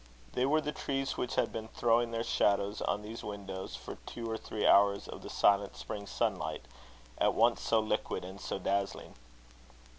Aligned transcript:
They 0.33 0.47
were 0.47 0.61
the 0.61 0.71
trees 0.71 1.15
which 1.15 1.35
had 1.35 1.51
been 1.53 1.67
throwing 1.67 2.09
their 2.09 2.23
shadows 2.23 2.81
on 2.81 3.03
these 3.03 3.23
windows 3.23 3.75
for 3.75 3.97
two 4.07 4.25
or 4.27 4.35
three 4.35 4.65
hours 4.65 5.07
of 5.07 5.21
the 5.21 5.29
silent 5.29 5.75
spring 5.77 6.07
sunlight, 6.07 6.65
at 7.19 7.35
once 7.35 7.61
so 7.61 7.79
liquid 7.79 8.25
and 8.25 8.41
so 8.41 8.57
dazzling. 8.57 9.13